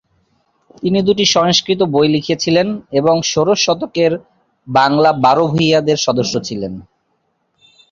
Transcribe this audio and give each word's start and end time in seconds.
তিনি 0.77 0.99
দুটি 1.07 1.25
সংস্কৃত 1.35 1.81
বই 1.93 2.07
লিখেছিলেন 2.15 2.67
এবং 2.99 3.15
ষোড়শ 3.23 3.59
শতকের 3.65 4.11
বাংলার 4.67 5.15
বারো 5.25 5.43
ভূঁইয়াদের 5.47 5.97
সদস্য 6.05 6.33
ছিলেন। 6.47 6.73